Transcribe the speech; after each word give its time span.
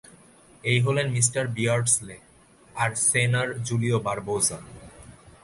এই 0.63 0.79
হলেন 0.85 1.07
mister 1.15 1.43
Beardsley 1.47 2.17
আর 2.75 2.89
সেনর 3.07 3.49
জুলিও 3.67 3.97
বারবোসা। 3.99 4.59